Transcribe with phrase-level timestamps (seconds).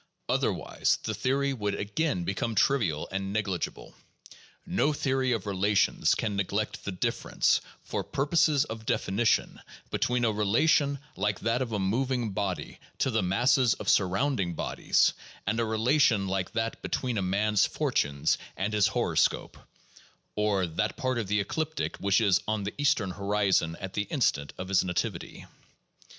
[0.27, 3.93] Otherwise, the theory would again become trivial and negligible.
[4.65, 9.61] No theory of relations can neglect the difference, for purposes of definition,
[9.91, 15.13] between a relation like that of a moving body to the masses of surrounding bodies,
[15.45, 19.55] and a relation like that between a man's fortunes and his horoscope
[20.35, 24.19] (or, "that part of the ecliptic which is on the eastern horizon at the in
[24.21, 25.45] stant of his nativity").